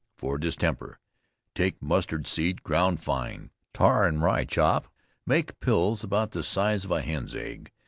FOR 0.17 0.39
DISTEMPER. 0.39 0.99
Take 1.53 1.79
mustard 1.79 2.25
seed 2.25 2.63
ground 2.63 3.03
fine, 3.03 3.51
tar 3.71 4.07
and 4.07 4.19
rye 4.19 4.45
chop, 4.45 4.87
make 5.27 5.59
pills 5.59 6.03
about 6.03 6.31
the 6.31 6.41
size 6.41 6.85
of 6.85 6.89
a 6.89 7.03
hen's 7.03 7.35
egg. 7.35 7.71